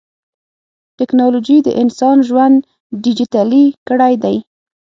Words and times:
ټکنالوجي 0.97 1.57
د 1.63 1.67
انسان 1.81 2.17
ژوند 2.27 2.55
ډیجیټلي 3.03 3.65
کړی 3.87 4.13
دی. 4.23 4.37